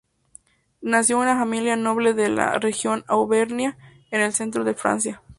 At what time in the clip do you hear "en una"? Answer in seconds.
1.17-1.37